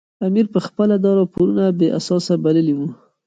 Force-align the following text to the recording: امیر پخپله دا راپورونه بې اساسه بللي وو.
امیر 0.27 0.45
پخپله 0.55 0.95
دا 1.03 1.11
راپورونه 1.19 1.63
بې 1.77 1.87
اساسه 1.99 2.33
بللي 2.43 2.73
وو. 2.77 2.87